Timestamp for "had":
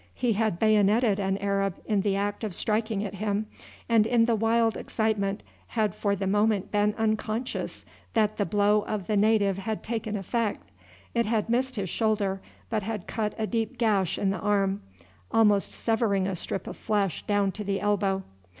0.33-0.57, 5.67-5.93, 9.59-9.83, 11.27-11.49, 12.81-13.05